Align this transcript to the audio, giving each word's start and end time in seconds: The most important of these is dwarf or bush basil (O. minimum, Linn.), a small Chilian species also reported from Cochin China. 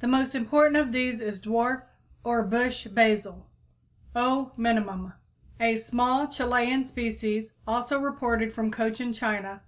The 0.00 0.06
most 0.06 0.34
important 0.34 0.76
of 0.76 0.92
these 0.92 1.18
is 1.22 1.40
dwarf 1.40 1.82
or 2.24 2.42
bush 2.42 2.86
basil 2.88 3.46
(O. 4.14 4.52
minimum, 4.54 5.02
Linn.), 5.58 5.74
a 5.76 5.76
small 5.78 6.28
Chilian 6.28 6.84
species 6.84 7.54
also 7.66 7.98
reported 7.98 8.52
from 8.52 8.70
Cochin 8.70 9.14
China. 9.14 9.62